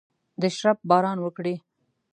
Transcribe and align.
د 0.41 0.43
شرپ 0.57 0.79
باران 0.89 1.17
وکړي 1.21 1.55